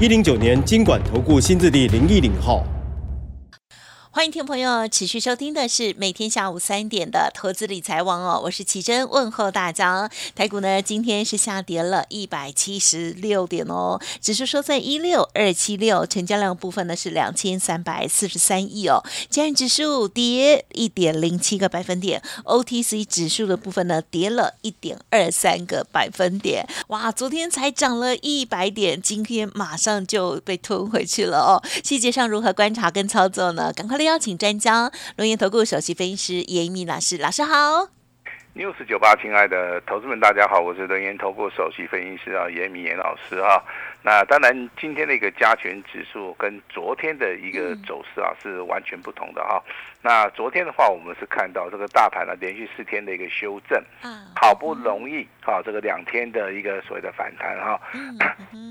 [0.00, 2.66] 一零九年金管投顾新字第零一零号。
[4.14, 10.08] 欢迎听众朋友持续收听的是每天下午三点的投资理财网哦，我是奇珍问候大家。
[10.36, 19.02] 台股呢今天是下跌了一百七十六点哦，指数收在一六二七六，成交量部分呢是两千三百四十三亿哦。
[19.28, 26.64] 加元指数跌一点零七个百分点，OTC 指数的部分呢跌了一点二三个百分点。
[26.86, 31.60] 哇，昨天才涨了一百点，今天马上就被吞回去了哦。
[31.82, 33.72] 细节上如何观察跟操作呢？
[33.72, 34.03] 赶快来。
[34.04, 37.88] 邀请专家，龙岩投顾首席分析师严明老师，老师好。
[38.54, 43.60] news 九八，亲爱的投资们，大家好，我是龙岩投顾首席分析师啊，严明严老师啊。
[44.00, 49.60] 那当然，今天的一个加权指数跟昨天的一个走势啊是完全不同的哈。
[50.02, 53.82] 那昨天的话，我们是看到这个大盘呢连续四天的一个修正，
[54.36, 57.80] 好不容易哈这个两天的一个所谓的反弹哈。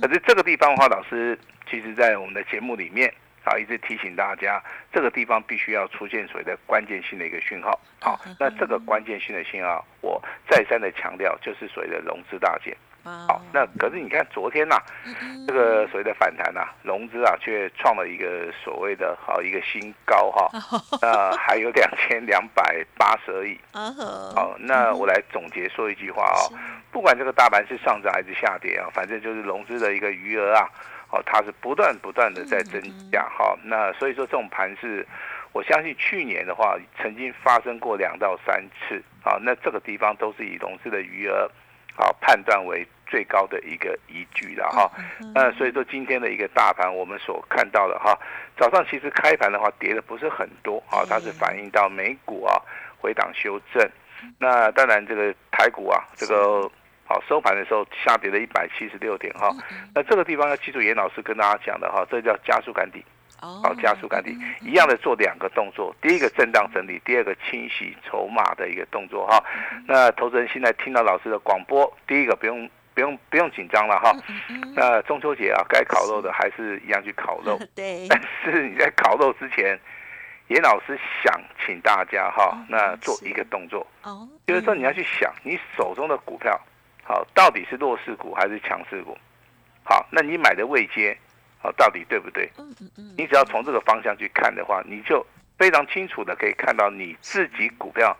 [0.01, 1.37] 可是这个地方的话，老师
[1.69, 3.13] 其实在我们的节目里面。
[3.43, 7.79] 啊，一直提醒大家，这个地方必须要出现所谓的关键性的一个讯号。
[7.99, 12.75] 好，那这个关键性的信号，我再三的强调，就是所谓的融资大减。
[13.03, 14.77] 好，那可是你看昨天呐，
[15.45, 20.49] 这个所谓的反弹呐，融资啊却创了一个所谓的好一个新高哈，
[21.01, 23.59] 那还有两千两百八十而已。
[23.73, 26.47] 好，那我来总结说一句话啊，
[26.93, 30.69] 不管这个大盘是上涨还是下跌啊，反正就是融资的一个余额啊。
[31.13, 35.05] 哦，它是不断不断的在增加，哈，那所以说这种盘是，
[35.51, 41.47] 我相信去年的话曾经发生过两到三次，啊，那这个地方都是以融资的余额，
[41.95, 44.89] 啊判断为最高的一个依据了哈，
[45.35, 48.17] 那所以说今天的一个大盘我们所看到的哈，
[48.57, 52.59] 早上其实开盘的话跌的不是很多，啊，它是反映到美股啊
[52.97, 53.87] 回档修正，
[54.39, 56.67] 那当然这个台股啊这个。
[57.05, 59.51] 好，收盘的时候下跌了一百七十六点哈，
[59.93, 63.03] 那这个地方要记住严老师跟大家讲的哈，这叫加速赶底，
[63.39, 69.43] 好，加速赶底，一样的做两个动作，第一个震荡整理，第二个清洗筹码的一个动作哈。
[69.85, 74.15] 那投资人现在听到老师的广播，第一个不用不用不用紧张了哈。
[74.73, 78.07] 那中秋节啊，该烤肉的还是一样去烤肉， 对。
[78.07, 79.77] 但是你在烤肉之前，
[80.47, 86.57] 严老师想请大家哈，那做一个动作，哦，就是说你要去想你手中的股票。
[87.03, 89.17] 好，到底是弱势股还是强势股？
[89.83, 91.17] 好，那你买的位阶，
[91.61, 92.49] 好，到底对不对？
[92.57, 93.15] 嗯嗯嗯。
[93.17, 95.25] 你只要从这个方向去看的话，你就
[95.57, 98.15] 非常清楚的可以看到你自己股票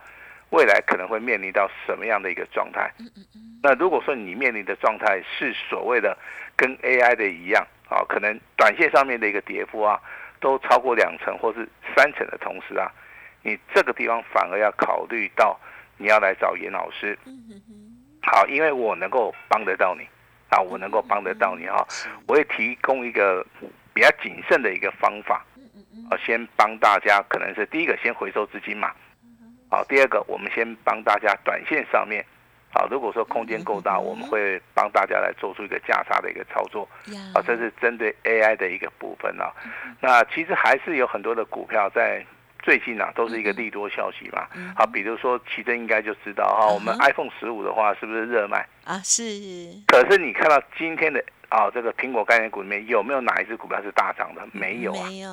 [0.49, 2.91] 未来可能会面临到什么样的一个状态。
[2.99, 3.59] 嗯嗯嗯。
[3.63, 6.17] 那如果说你面临的状态是所谓的
[6.57, 9.97] 跟 AI 的一样，啊，可能短线上面的一个跌幅啊，
[10.41, 11.65] 都超过两成或是
[11.95, 12.91] 三成的同时啊，
[13.41, 15.57] 你这个地方反而要考虑到
[15.97, 17.17] 你要来找严老师。
[18.25, 20.07] 好，因为我能够帮得到你，
[20.49, 21.85] 啊，我能够帮得到你啊，
[22.25, 23.45] 我会提供一个
[23.93, 25.45] 比较谨慎的一个方法，
[26.09, 28.91] 啊，先帮大家可能是第一个先回收资金嘛，
[29.69, 32.25] 好，第二个我们先帮大家短线上面，
[32.73, 36.87] 好，如果说空间够大，我们会帮大家来做出一个价差的一个操作，
[37.35, 39.51] 啊，这是针对 AI 的一个部分啊，
[39.99, 42.25] 那其实还是有很多的股票在。
[42.63, 44.47] 最近啊，都是一个利多消息嘛。
[44.75, 48.97] 好，比如说奇珍应该就知道哈，我们 iPhone 十五的话是不是热卖啊？
[49.03, 49.21] 是。
[49.87, 54.41] 可是你看到今天的啊，这个苹果概念股里面有没有哪一只股票是大涨的？
[54.53, 55.07] 没有啊。
[55.09, 55.29] 没有。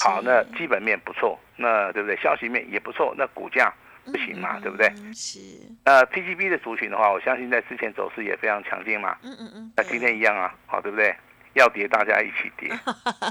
[0.00, 2.16] 好，那基本面不错，那对不对？
[2.16, 4.88] 消息面也不错，那股价不行嘛，对不对？
[5.12, 5.40] 是。
[5.84, 9.16] 那，PGB 的族群的话，我相信在之前走势也非常强劲嘛。
[9.24, 9.72] 嗯嗯嗯。
[9.76, 11.12] 那今天一样啊，好，对不对？
[11.54, 12.70] 要跌，大家一起跌，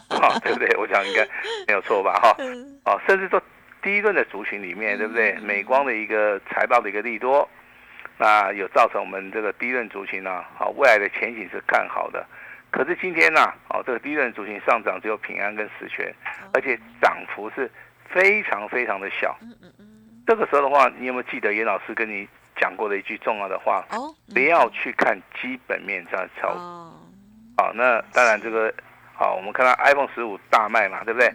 [0.09, 0.67] 好， 对不对？
[0.77, 1.25] 我想应该
[1.67, 2.35] 没有错吧，哈，
[2.85, 3.41] 哦，甚至说
[3.81, 5.37] 第一轮的族群里面，对不对？
[5.39, 7.47] 美光的一个财报的一个利多，
[8.17, 12.25] 那有造成我们这个第一轮族群呢，好，未来的前景是看好的。
[12.71, 16.13] 可是今天呢，哦，这个第一轮族群上涨只有平安跟实权，
[16.53, 17.71] 而且涨幅是
[18.09, 19.35] 非常非常的小。
[19.41, 19.85] 嗯嗯嗯。
[20.27, 23.83] 这个时候的话，你有没有记得严老师跟你讲过的一句重要的话？
[23.89, 26.53] 哦，不要去看基本面在操。
[27.59, 28.73] 好，那当然这个
[29.13, 31.29] 好，我们看到 iPhone 十五大卖嘛，对不对？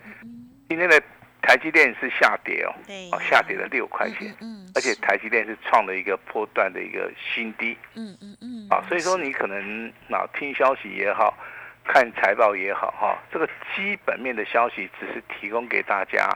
[0.71, 0.99] 今天的
[1.43, 2.73] 台积电是下跌哦，
[3.13, 11.37] 哦下跌了六块钱，嗯，而且台积电是创了一个波段的一个新低，嗯嗯嗯，啊，所以说你可能啊听消息也好，
[11.85, 16.27] 看财报也好哈，这个基本面的消息只是提供给大家，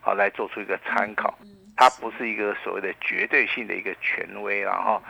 [0.00, 1.38] 好来做出一个参考，
[1.76, 2.26] 它不是。
[2.26, 5.02] 一个所谓的绝对性的一个权威了哈。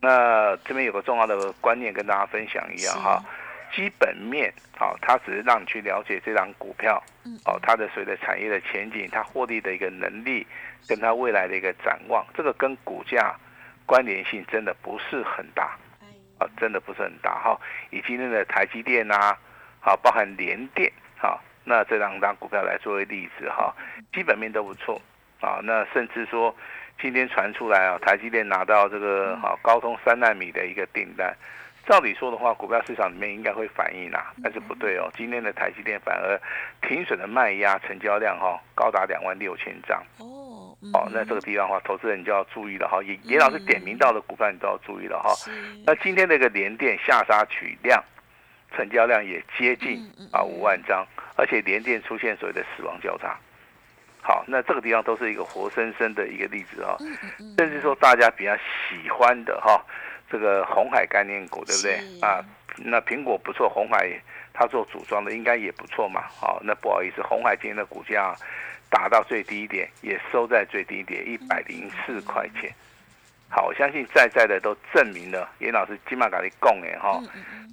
[0.00, 3.22] 那这边有个重要的观念跟大家分享一样哈，
[3.74, 7.02] 基本面好，它只是让你去了解这张股票，
[7.44, 10.46] 哦，它的所谓的产业的前景，它获利的一个能力，
[10.88, 13.34] 跟它未来的一个展望，这个跟股价
[13.86, 15.76] 关联性真的不是很大。
[16.40, 17.60] 啊，真的不是很大哈。
[17.90, 19.36] 以今天的台积电呐，
[19.78, 23.76] 好，包含联电，好，那这两张股票来作为例子哈，
[24.10, 24.98] 基本面都不错
[25.42, 25.60] 啊。
[25.62, 26.56] 那甚至说，
[26.98, 31.36] 今天传出来啊，台积电拿到这个好高通三纳米的一个订单，
[31.86, 35.10] 照理说的话，股票市场里面应该会反应啦，但是不对哦。
[35.16, 36.40] 今天的台积电反而
[36.86, 40.00] 停损的卖压，成交量哈高达两万六千张。
[40.18, 43.02] 哦，那这个地方的话，投资人就要注意了哈。
[43.02, 45.34] 也严老师点名到的股票，你都要注意了哈。
[45.84, 48.02] 那今天那个连电下杀取量，
[48.76, 50.00] 成交量也接近
[50.32, 51.06] 啊五万张，
[51.36, 53.36] 而且连电出现所谓的死亡交叉。
[54.22, 56.96] 好，那这个地方都是一个活生生的一个例子哈。
[57.58, 59.82] 甚至说大家比较喜欢的哈，
[60.30, 62.44] 这个红海概念股对不对啊？
[62.76, 64.08] 那苹果不错，红海
[64.52, 66.22] 它做组装的应该也不错嘛。
[66.28, 68.34] 好，那不好意思，红海今天的股价。
[68.92, 72.74] 打到最低点，也收在最低点一百零四块钱。
[73.48, 77.22] 好，我相信在在的都证明了严老师金马咖喱供哎哈。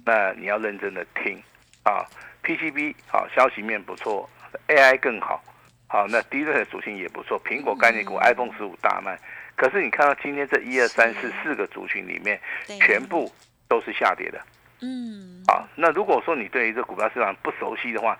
[0.06, 1.36] 那你要认真的听
[1.82, 2.06] 啊
[2.44, 4.30] ，PCB 好，消息面不错
[4.68, 5.42] ，AI 更好，
[5.88, 9.18] 好，那低润的属性也不错，苹果概念股 iPhone 十五大卖。
[9.58, 12.40] 可是你看到今天这一二三四四个族群里面，
[12.80, 13.30] 全部
[13.68, 14.40] 都是下跌的。
[14.80, 15.42] 嗯。
[15.48, 18.16] 好，那如果说你对于这股票市场不熟悉的话，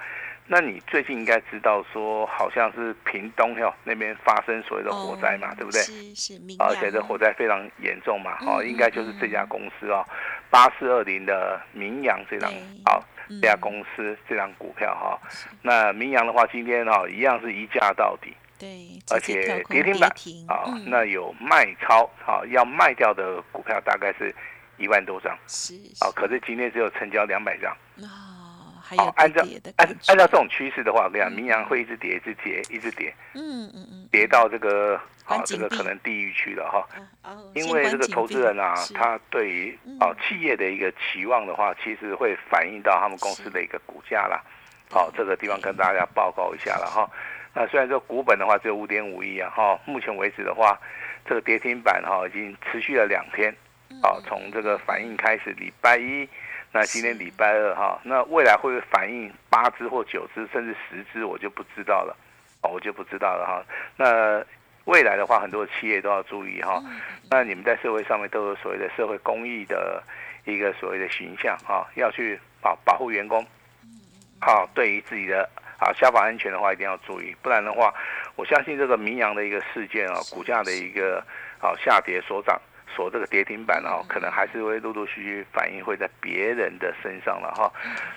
[0.51, 5.81] 那你最近应该知道说，好像是屏东哟那边发生所谓的火灾嘛，对不对？
[5.83, 10.03] 是是，而且这火灾非常严重嘛，哦，应该就是这家公司哦，
[10.51, 12.51] 八四二零的明阳这张，
[12.87, 15.21] 好，这家公司这张股票哈，
[15.61, 20.11] 那明阳的话，今天哈一样是一价到底，对，而且跌停板
[20.49, 24.35] 啊，那有卖超啊，要卖掉的股票大概是
[24.77, 27.77] 一万多张，是，啊，可是今天只有成交两百张。
[28.97, 29.45] 好，按照
[29.77, 36.89] 按按照这种趋势的话，我跟你讲，明阳会一直跌，一直跌，一直跌，嗯嗯嗯，跌到这个啊，这个可能地狱去了哈。
[37.55, 44.43] 因为这个投资人啊，他对于啊企业的一个期望的话，其实会反映到他们公司的一个股价啦。
[44.91, 47.09] 好，这个地方跟大家报告一下了哈。
[47.59, 50.79] 那虽然说股本的话只有五点五亿啊，哈，目前为止的话，
[51.27, 53.53] 这个跌停板哈已经持续了两天，
[54.01, 56.29] 好，从这个反应开始，礼拜一。
[56.71, 62.17] 那今天礼拜二哈，那未来会不会反应八只或九只甚至十只，我就不知道了，
[62.63, 63.65] 哦，我就不知道了哈。
[63.97, 64.41] 那
[64.85, 66.81] 未来的话，很多企业都要注意哈。
[67.29, 70.01] 那你们在社会上面都有所谓的社会公益的
[70.45, 73.45] 一个所谓的形象哈，要去保保护员工。
[74.41, 77.95] 好，对于自己的啊消防安全的话，一定要注意，不然的话，
[78.37, 81.25] 我相信这个明阳的一个事件啊，股价的一个
[81.61, 82.61] 啊下跌所涨。
[82.97, 87.71] 锁这个跌停板啊，可能还是会陆陆续续反映会在别人的身上了哈。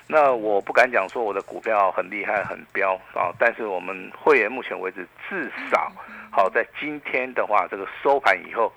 [0.08, 5.92] 那我不敢讲说我的股票很厉害很彪啊，但是我们会员目前为止至少
[6.32, 8.72] 好在今天的话，这个收盘以后。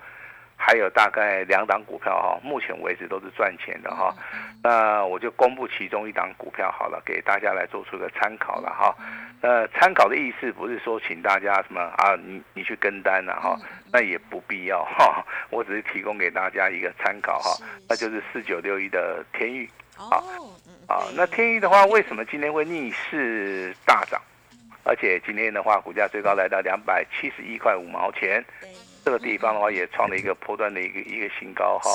[0.56, 4.14] 还有大概两档股票哈，目前为止都是赚钱的哈。
[4.62, 8.94] 那我就公布其中一档股票好了，给大家来做出一个参考了哈。
[9.40, 13.56] 那，参考的意思不是说请大家什么啊，你你去跟单了哈，
[13.92, 15.24] 那也不必要哈。
[15.50, 17.50] 我只是提供给大家一个参考哈，
[17.88, 19.70] 那就是四九六一的天域。
[19.98, 20.24] 哦，
[20.88, 24.20] 啊，那天域的话，为什么今天会逆势大涨？
[24.84, 28.44] 而且今天的话，股价最高来到两百七十一块五毛钱。
[29.06, 31.88] 这个地方的话也创了一个波段的一个一个新高哈，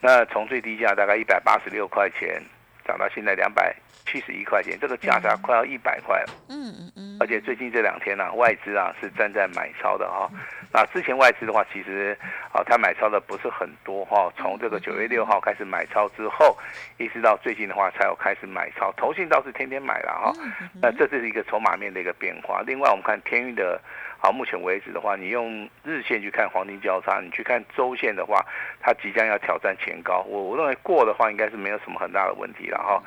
[0.00, 2.42] 那从最低价大概一百八十六块钱
[2.86, 6.32] 涨到现在两百七十一块钱，这个价差快要一百块了。
[6.48, 7.16] 嗯嗯嗯。
[7.20, 10.26] 而且最近这两天呢，外资啊是站在买超的哈。
[10.72, 12.16] 那之前外资的话，其实
[12.50, 14.32] 啊他买超的不是很多哈。
[14.38, 16.56] 从这个九月六号开始买超之后，
[16.96, 18.90] 一直到最近的话才有开始买超。
[18.96, 20.32] 投信倒是天天买了哈。
[20.80, 22.62] 那这是一个筹码面的一个变化。
[22.66, 23.78] 另外我们看天运的。
[24.24, 28.42] 好，目前为止的话，你用日线去看黄金交叉，你去看周线的话，
[28.80, 30.24] 它即将要挑战前高。
[30.26, 33.02] 我我认为过的话，应该是没有什么很大的问题了哈。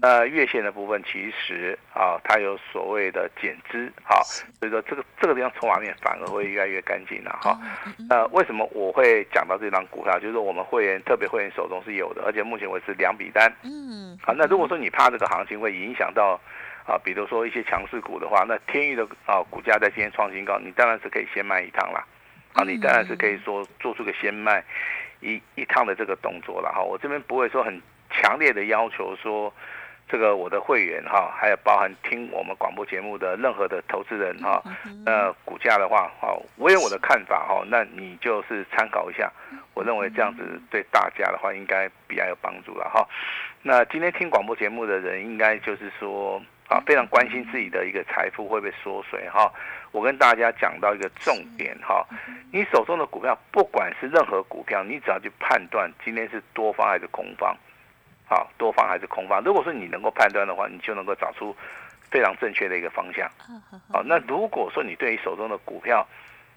[0.00, 4.22] 那月线的部分，其实啊，它有所谓的减资，好，
[4.60, 7.58] 所以说这个这个地方筹码面反而会越来越干净了哈。
[8.08, 10.20] 那为什么我会讲到这张股票？
[10.20, 13.52] 就是我们会员特别会员手中是有的，而且目前为止两笔单。
[13.64, 14.16] 嗯。
[14.22, 16.40] 好，那如果说你怕这个行情会影响到。
[16.90, 22.04] 啊，比如说一些强势股的话，那天域的啊股价在今天创新高，你当然是可以先卖一趟啦。
[22.54, 24.64] 啊，你当然是可以说做出个先卖
[25.20, 26.82] 一一趟的这个动作了哈。
[26.82, 27.80] 我这边不会说很
[28.10, 29.54] 强烈的要求说
[30.08, 34.60] 这个我的会员哈，还有包含听我们广播节目的任何的投资人哈，
[35.06, 39.30] 那股价的话，好，我有我的看法哈，那你就是参考一下。
[39.72, 43.06] 我认为这样子对大家的话，应该比较有帮助了哈。
[43.62, 49.52] 那今天听广播节目的人，应该就是说啊，非常关心自己的一个财富会不会缩水哈。
[49.90, 52.06] 我跟大家讲到一个重点哈，
[52.52, 57.56] 你手中的股票，不管是任何股票，你只要去判断今天是多方还是空方。
[58.24, 59.42] 好，多方还是空方？
[59.42, 61.52] 如果说你能够判断的话，你就能够找出
[62.08, 63.28] 非常正确的一个方向。
[63.92, 66.06] 好，那如果说你对于手中的股票，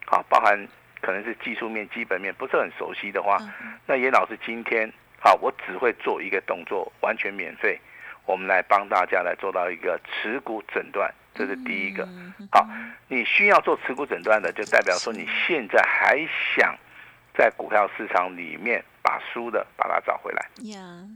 [0.06, 0.56] 好，包含
[1.02, 3.40] 可能是技术面、基本面不是很熟悉的话，
[3.88, 4.88] 那严老师今天
[5.20, 7.82] 好，我只会做一个动作，完全免费，
[8.26, 12.08] 我们来帮大家来做到一个持股诊断，这是第一个。
[12.52, 12.68] 好，
[13.08, 16.18] 你需要做持股诊断的，就代表说你现在还
[16.56, 16.76] 想
[17.38, 18.84] 在股票市场里面。
[19.06, 20.46] 把输的把它找回来，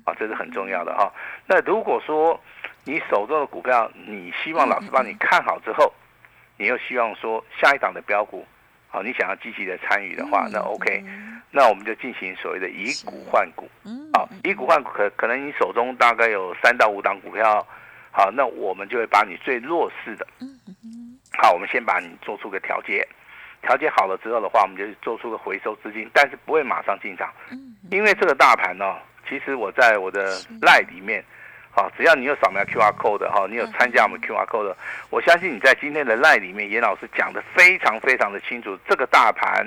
[0.04, 1.10] 啊，这是很重要的哈。
[1.46, 2.38] 那如果说
[2.84, 5.94] 你手中的股票，你希望老师帮你看好之后，
[6.58, 8.46] 你又希望说下一档的标股，
[8.90, 11.02] 好，你想要积极的参与的话，那 OK，
[11.58, 17.66] 那我们就进行所谓的以股换股，嗯好，以股换股可可能你手中大概有三到五档股票，
[18.12, 20.28] 好，那我们就会把你最弱势的，
[21.42, 23.08] 好，我们先把你做出个调节。
[23.64, 27.34] 调节好了之后的话，我们就做出个回收资金，但是不会马上进场，
[27.90, 28.96] 因为这个大盘呢，
[29.28, 31.26] 其实我在我的赖里面，
[31.78, 34.76] 好，只要你有扫描 Q R code 的哈，你有参加我们 Q R code 的，
[35.12, 39.64] 我相信你在今天的 line 里面，严老师讲的非常非常的清楚，这个大盘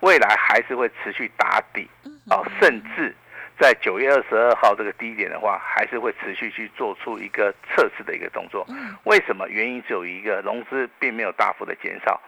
[0.00, 1.88] 未来还是会持续打底，
[2.28, 3.16] 啊，甚至
[3.58, 8.66] 在九月二十二号这个低点的话，还是会持续去做出一个测试的一个动作。
[9.04, 9.48] 为什么？
[9.48, 12.20] 原因只有一个，融资并没有大幅的减少。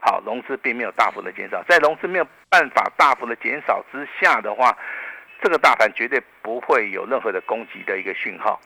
[0.00, 4.74] 好，融资并没有大幅的减少，在融资没有办法大幅的减少之下的话，
[5.44, 8.58] 这个大盘绝对不会有任何的攻击的一个讯号，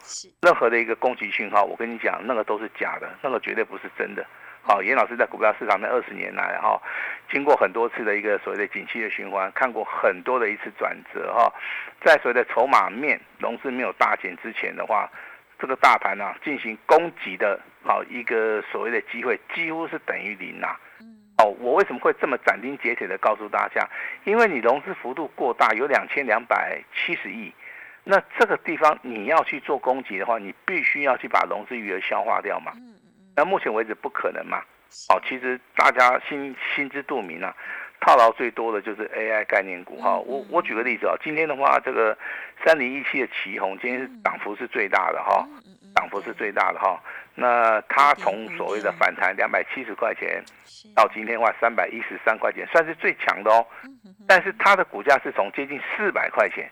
[0.43, 4.25] 任何的一个攻击讯号，我跟你讲，那个都是假的，那个绝对不是真的。
[4.63, 6.81] 好，严老师在股票市场那二十年来哈，
[7.33, 11.53] 经过很多次的一个所谓的景气的循环，看过很多的一次转折哈，
[12.05, 15.11] 在所谓的筹码面融资没有大减之前的话，
[15.59, 20.77] 这个大盘呢进行攻击的，好一个所谓的机会几乎是等于零呐。
[21.39, 23.89] 哦，我为什么会这么斩钉截铁的告诉大家？
[24.25, 27.53] 因为你融资幅度过大，有两千两百七十亿，
[28.03, 32.73] 那这个地方你要去做攻击的话，你必须要去把融资余额消化掉嘛。
[33.37, 34.61] 那目前为止不可能嘛。
[35.11, 37.55] 哦，其实大家心心知肚明啊，
[38.01, 40.19] 套牢最多的就是 AI 概念股哈。
[40.19, 42.19] 我我举个例子啊，今天的话，这个
[42.65, 45.47] 三零一七的旗红，今天是涨幅是最大的哈，
[45.95, 47.01] 涨幅是最大的哈。
[47.41, 50.43] 那它从所谓的反弹两百七十块钱，
[50.93, 53.65] 到今天的话三百一十三块钱，算是最强的哦。
[54.27, 56.69] 但是它的股价是从接近四百块钱，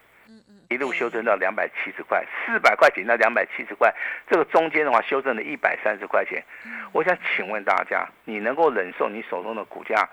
[0.68, 3.94] 一路修正到两百七十块，四百块钱到两百七十块，
[4.28, 6.42] 这个中间的话修正了一百三十块钱。
[6.90, 10.08] 我想请问大家，你能够忍受你手中的股价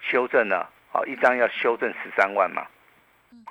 [0.00, 0.66] 修正呢？
[0.92, 2.66] 好，一张要修正十三万吗？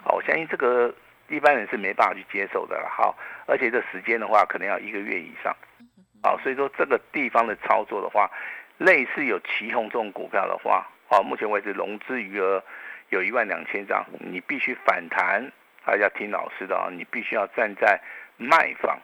[0.05, 0.93] 好，我相信这个
[1.29, 2.87] 一般人是没办法去接受的了。
[2.87, 3.17] 好，
[3.47, 5.55] 而且这时间的话，可能要一个月以上。
[6.23, 8.31] 好，所以说这个地方的操作的话，
[8.77, 12.63] 类似有旗红这种股票的话，啊，目前为止融资余额
[13.09, 15.51] 有一万两千张，你必须反弹，
[15.83, 17.99] 还要听老师的啊，你必须要站在
[18.37, 18.97] 卖方，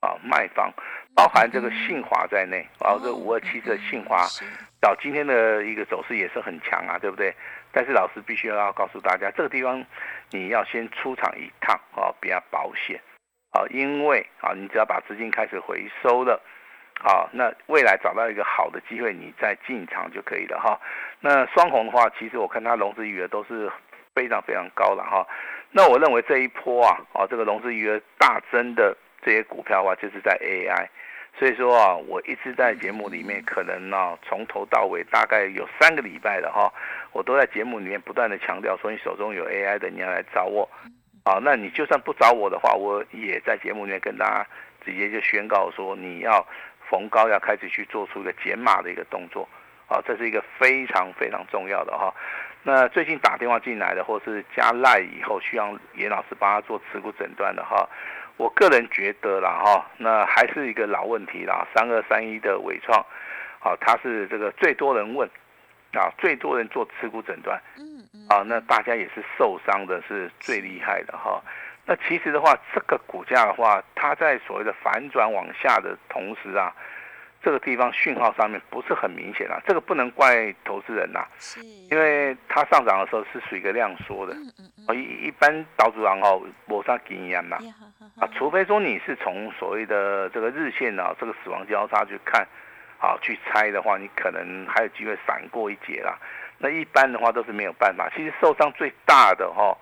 [0.00, 0.70] 啊，卖方，
[1.14, 4.26] 包含这个信华在内，啊，这五二七的信华，
[4.78, 7.34] 到今天的一个走势也是很强啊，对不对？
[7.72, 9.82] 但是老师必须要告诉大家，这个地方
[10.30, 13.00] 你要先出场一趟啊，比较保险，
[13.52, 16.38] 啊，因为啊，你只要把资金开始回收了。
[17.00, 20.76] 好，那未来找到一个好的机会，你再进场就可以了哈。
[21.20, 23.70] 那双红的话，其实我看它融资余额都是
[24.16, 25.24] 非常非常高的哈。
[25.70, 30.88] 那我认为这一波啊，啊这个融资余额大增的这些股票的话，就是在 AI。
[31.38, 36.68] 所以说啊，我一直在节目里面，可能呢从头到尾大概有三个礼拜的哈，
[37.12, 40.68] 我都在节目里面不断的强调说，你手中有 AI 的，你要来找我。
[41.24, 44.46] 好，那你就算不找我的话，我也在节目里面跟大家
[44.84, 46.44] 直接就宣告说，你要。
[46.90, 49.48] 逢高要开始去做出一个减码的一个动作，
[49.88, 52.12] 啊，这是一个非常非常重要的哈。
[52.62, 57.88] 那最近打电话进来的，或是加赖以后需要严老师帮他做持股诊断的哈，
[58.36, 63.04] 我个人觉得啦哈，那还是一个老问题啦，三二三一的伟创，
[63.60, 65.28] 好，他是这个最多人问，
[65.92, 71.42] 啊，最多人做持股诊断，嗯嗯，啊，那大家也是受伤的是最厉害的哈。
[71.88, 76.70] 那其实的话，这个股价的话，它在所谓的反转往下的同时啊，
[77.42, 79.58] 这个地方讯号上面不是很明显啊。
[79.66, 84.36] 这个不能怪投资人呐，是，因为它上涨的时候是属于一个量缩的，
[84.86, 87.56] 哦一一般导主人哦，没啥经验嘛，
[88.20, 92.46] 啊，除非说你是从所谓的这个日线啊，这个死亡交叉去看，
[92.98, 96.18] 好去猜的话，你可能还有机会闪过一劫啦。
[96.58, 98.10] 那一般的话都是没有办法。
[98.14, 99.74] 其实受伤最大的哈，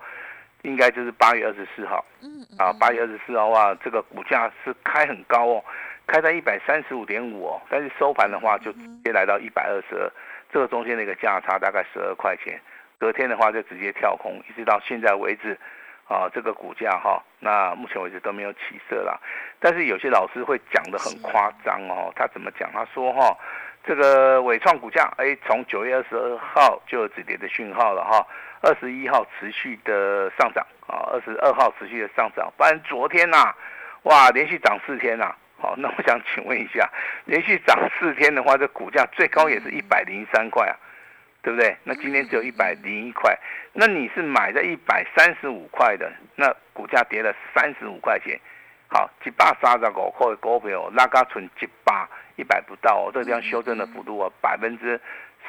[0.63, 2.03] 应该就是八月二十四号。
[2.21, 2.29] 嗯。
[2.57, 5.63] 啊，八月二十四号啊，这个股价是开很高哦，
[6.07, 10.11] 开在一百三十五点五哦，但是收盘的话就直接来到一百二十二，
[10.51, 12.59] 这个中间的一个价差大概十二块钱。
[12.99, 15.55] 隔天的话就直接跳空，一直到现在为止，
[16.07, 18.59] 啊，这个股价哈，那目前为止都没有起
[18.89, 19.19] 色啦。
[19.59, 22.71] 但是有些老师会讲的很夸张哦，他怎么讲？
[22.73, 23.37] 他说哈，
[23.87, 28.27] 这个伟创股价，哎，从九月二十二号就有止跌的讯号了哈，
[28.61, 33.55] 二十一号持续的上涨啊，二十二号持续的上涨，不然昨天呐，
[34.03, 35.33] 哇，连续涨四天呐。
[35.59, 36.87] 好，那我想请问一下，
[37.25, 40.75] 连续涨四天的话，这股价最高也是一百零三块啊。
[41.43, 41.77] 对不对？
[41.85, 43.33] 那今天只有一百零一块，
[43.71, 48.37] 那你是买在一百三十五块的，那股价跌了三十五块钱，
[48.87, 54.99] 好，一百三十五块的股票拉高存一百一百不到哦，这个地方修正的幅度啊百分之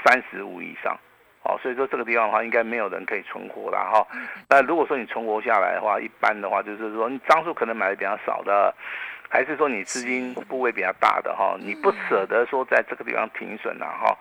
[0.05, 0.99] 三十五以上，
[1.45, 4.07] 哦，所以说这个地方的话应该没有人可以存活了哈。
[4.49, 8.75] 那如果说你存活下来的话，一般的话就是说你张数可能买的比较少的。
[9.31, 14.17] 还是说你资金部位比较大的哈，你不舍得说在这个地方停损了哈，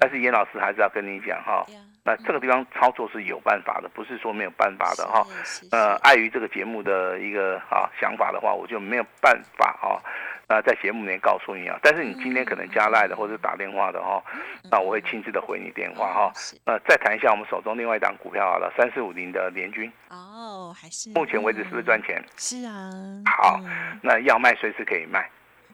[0.00, 1.64] 但是严老师还是要跟你讲哈，
[2.08, 5.22] 那这个地方操作是有办法的，不是说没有办法的哈。
[5.70, 10.00] 呃，碍于这个节目的一个啊想法的话，我就没有办法哈。
[10.48, 14.24] 那在节目里面告诉你啊，但是你今天可能加赖的或者打电话的哈，
[14.70, 16.32] 那我会亲自的回你电话哈。
[16.64, 19.92] 那再谈一下我们手中另外一档股票好了，三四五零的联军。
[20.08, 22.24] 哦，还是目前为止是不是赚钱？
[22.38, 22.90] 是啊。
[23.26, 23.60] 好，
[24.00, 25.28] 那要卖随时可以卖。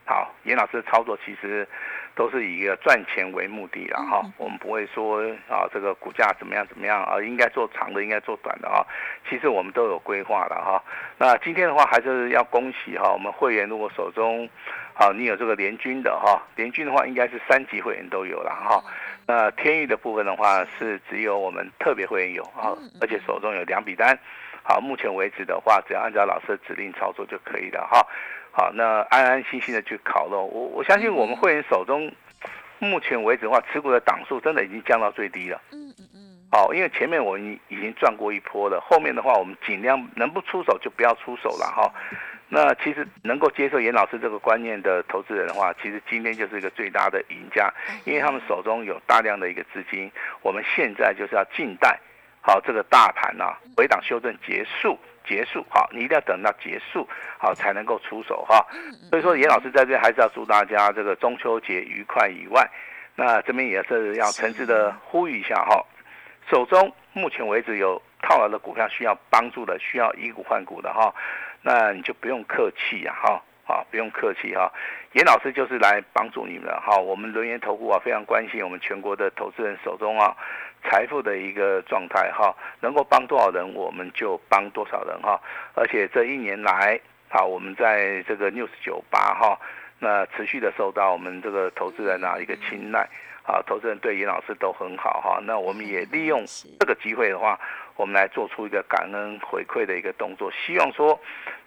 [0.05, 1.69] 好，严老师的操作其实。
[2.15, 8.87] 都是以一个赚钱为目的了哈，我们不会说啊这个股价怎么样怎么样啊，应该做长的，应该做短的啊，
[9.29, 10.83] 其实我们都有规划了哈。
[11.19, 14.49] 那今天的话还是要恭喜哈，我们会员如果手中
[14.95, 18.83] 好你有这个联军的哈，联军的话应该是三级会员都有了哈。
[19.27, 24.19] 那天域的部分的话是只有我们特别会员有啊，而且手中有两笔单。
[24.67, 28.01] 好，目前为止的话，只要按照老师的指令操作就可以了哈。
[28.57, 30.45] 好，那安安心心的去烤肉。
[30.45, 32.09] 我我相信我们会员手中，
[32.79, 35.61] 目前为止的话，持股的档数真的已经降到最低了。
[35.73, 36.39] 嗯嗯嗯。
[36.53, 41.93] 好，因为前面我们已经赚过一波了，后面的话我们尽量能不出手就不要出手了哈。
[42.49, 47.69] 那其实能够接受严老师这个观念的投资人的话，其实今天就是一个最大的赢家，
[48.05, 50.09] 因为他们手中有大量的一个资金。
[50.43, 51.99] 我们现在就是要静待，
[52.41, 54.97] 好这个大盘啊回档修正结束。
[55.27, 57.09] 结束好，你一定要等到结束
[57.39, 58.65] 好才能够出手哈。
[59.11, 62.69] 所以说，严老师在这还是要祝大家这个中秋节愉快以外，
[63.17, 65.85] 那这边也是要诚挚的呼吁一下哈。
[66.51, 71.15] 手中目前为止有套牢的股票需要帮助的，需要以股换股的哈，
[71.63, 74.71] 那你就不用客气呀哈，好不用客气哈。
[75.13, 76.99] 严老师就是来帮助你们的哈。
[76.99, 80.37] 我们轮研投顾啊，非常关心我们全国的投资人手中啊。
[80.85, 85.41] 财富的一个状态哈，能够帮多少人，我们就帮多少人哈。
[85.75, 89.59] 而且这一年来，好，我们在这个 news 九八哈，
[89.99, 93.09] 那持续的受到我们这个投资人啊一个青睐，
[93.45, 95.41] 啊，投资人对严老师都很好哈。
[95.43, 96.45] 那我们也利用
[96.79, 97.59] 这个机会的话，
[97.97, 101.19] 我们来做出一个感恩回馈的一个动作，希望说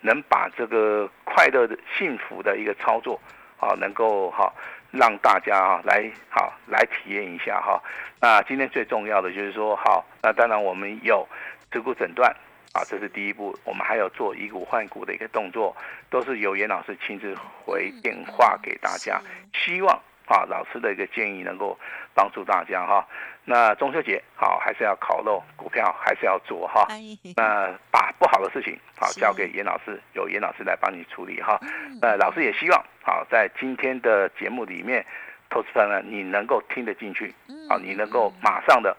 [0.01, 3.19] 能把这个快乐的、幸福的一个操作
[3.59, 4.53] 啊，能够哈。
[4.91, 7.81] 让大家啊来好来体验一下哈，
[8.19, 11.27] 那今天最重要的就是说好，那当然我们有
[11.71, 12.33] 持股诊断
[12.73, 15.75] 啊，这是第一步，我们还有做以股换股的一个动作，
[16.09, 19.21] 都是由严老师亲自回电话给大家，
[19.53, 19.95] 希望
[20.25, 21.77] 啊老师的一个建议能够
[22.13, 23.05] 帮助大家哈。
[23.49, 26.85] 那中秋节好，还是要烤肉，股票还是要做哈。
[27.37, 31.57] 那把不好的事情好交给严老师，由严老师来帮你处理哈。
[32.01, 35.05] 那老师也希望好在今天的节目里面，
[35.49, 37.33] 投资朋友你能够听得进去，
[37.69, 38.93] 好，你能够马上的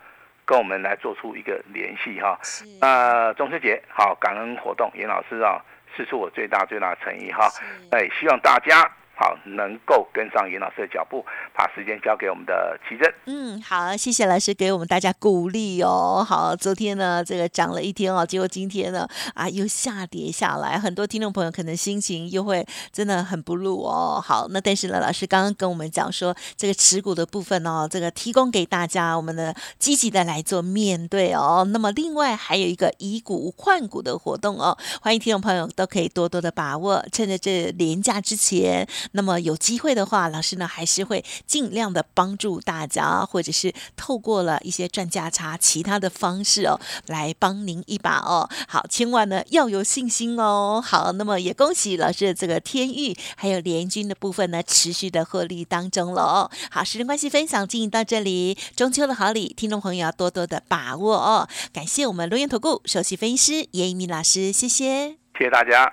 [0.46, 2.40] 跟我们来做出一个联系哈。
[2.80, 5.62] 那中秋节好，感恩活动，严老师啊，
[5.94, 7.50] 是出我最大最大的诚意哈。
[7.90, 8.90] 那也希望大家。
[9.20, 11.26] 好，能够跟上严老师的脚步，
[11.58, 13.12] 把时间交给我们的奇珍。
[13.26, 16.24] 嗯，好，谢谢老师给我们大家鼓励哦。
[16.24, 24.22] 好，昨天呢，这个涨了一天哦，结果今天呢，啊，又下跌下来，很多听众朋友可能心情又会真的很不入哦。
[24.24, 31.66] 好，那但是呢，老师刚刚跟我们讲说，这个持股的部分哦，这个提供给大家，我们的积极的来做面对哦。
[31.72, 38.88] 那么另外还有一个以股换股的活动哦，欢迎听众朋友都可以多多的把握，趁着这廉价之前。
[39.10, 48.48] 那么有机会的话，老师呢还是会尽量的帮助大家，或者是透过了一些赚价差其他的方式哦，来帮您一把哦。
[48.68, 50.80] 好，千万呢要有信心哦。
[50.84, 56.50] 好，那么也恭喜老师的这个天域还有联军的部分呢，持续的获利当中了哦。
[56.70, 61.48] 好，时间关系，分享进行到这里，中秋的好礼，听众朋友要多多的把握哦。
[61.72, 65.90] 感谢我们罗源投顾首席分析师叶一鸣老师，谢谢，谢谢大家。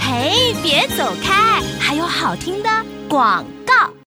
[0.00, 2.68] 嘿，别走开，还有好听的
[3.08, 3.99] 广告。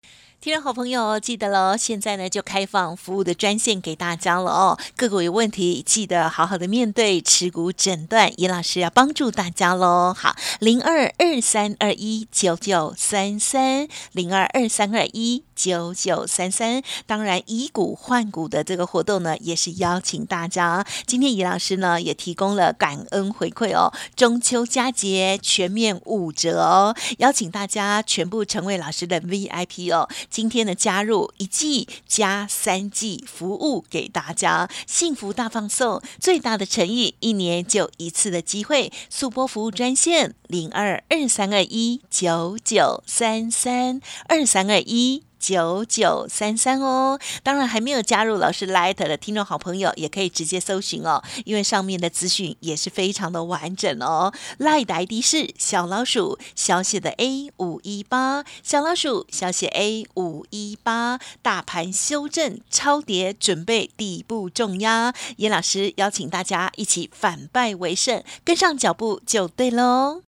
[0.42, 4.80] 听众好朋友记得喽，现在呢就开放服务的专线给大家了哦。
[4.96, 10.16] 个股有问题，记得好好的面对持股诊断，尹老师要帮助大家喽。
[10.18, 16.82] 好，零二二三二一九九三三，零二二三二一九九三三。
[17.06, 20.86] 当然，以股换股的这个活动呢，也是邀请大家。
[21.06, 30.08] 今天严老师呢也提供了感恩回馈哦，中秋佳节全面五折哦，邀请大家全部成为老师的 VIP 哦。
[30.30, 45.24] 今天的加入一季加三季服务给大家，幸福大放送，最大的诚意，一年就一次的机会，速播服务专线零二二三二一九九三三二三二一。
[45.42, 54.32] 九九三三哦，当然还没有加入老师 Light 的听众好朋友，也可以直接搜寻哦，因为上面的资讯也是非常的完整哦。
[54.60, 70.22] Light 的 ID 是小老鼠小写的 A 五一八，小老鼠小写 A 五一八，大盘修正超跌，准备底部重压，严老师邀请大家一起反败为胜，跟上脚步就对喽。